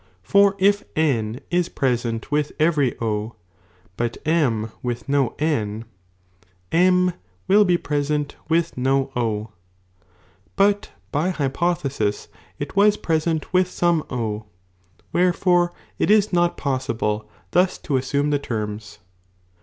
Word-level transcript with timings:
For 0.23 0.55
if 0.57 0.81
N 0.95 1.41
is 1.51 1.69
present 1.69 2.31
with 2.31 2.53
every 2.59 2.95
O, 2.99 3.35
but 3.97 4.17
M 4.25 4.71
with 4.81 5.07
no 5.07 5.35
N, 5.37 5.85
M 6.71 7.13
will 7.47 7.65
be 7.65 7.77
present 7.77 8.35
with 8.49 8.79
no 8.79 9.11
O, 9.15 9.51
but 10.55 10.89
by 11.11 11.29
hypothesis, 11.29 12.29
it 12.57 12.75
was 12.75 12.97
present 12.97 13.53
with 13.53 13.67
some 13.69 14.03
O, 14.09 14.45
wherefore 15.13 15.71
it 15.99 16.09
is 16.09 16.33
not 16.33 16.57
possible 16.57 17.29
thus 17.51 17.77
to 17.77 17.95
assume 17.95 18.31
the 18.31 18.39
terms. 18.39 18.97